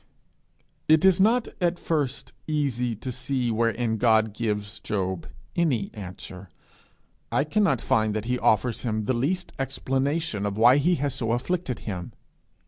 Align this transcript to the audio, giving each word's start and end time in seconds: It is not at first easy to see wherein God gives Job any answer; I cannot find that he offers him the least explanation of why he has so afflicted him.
It 0.87 1.05
is 1.05 1.21
not 1.21 1.47
at 1.61 1.77
first 1.77 2.33
easy 2.47 2.95
to 2.95 3.11
see 3.11 3.51
wherein 3.51 3.97
God 3.97 4.33
gives 4.33 4.79
Job 4.79 5.27
any 5.55 5.91
answer; 5.93 6.49
I 7.31 7.43
cannot 7.43 7.81
find 7.81 8.15
that 8.15 8.25
he 8.25 8.39
offers 8.39 8.81
him 8.81 9.05
the 9.05 9.13
least 9.13 9.53
explanation 9.59 10.43
of 10.47 10.57
why 10.57 10.77
he 10.77 10.95
has 10.95 11.13
so 11.13 11.33
afflicted 11.33 11.81
him. 11.85 12.13